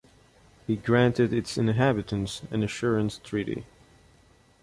[0.65, 3.67] He granted its inhabitants an assurance treaty.